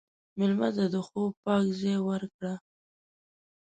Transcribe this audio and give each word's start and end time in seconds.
مېلمه 0.37 0.69
ته 0.75 0.85
د 0.93 0.95
خوب 1.07 1.31
پاک 1.43 1.65
ځای 1.79 1.97
ورکړه. 2.07 2.53